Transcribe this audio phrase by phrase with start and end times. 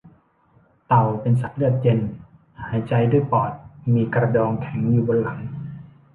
[0.87, 1.99] เต่าเป็นสัตว์เลือดเย็น
[2.63, 3.51] หายใจด้วยปอด
[3.93, 5.39] มีกระดองแข็งอยู่บนหลัง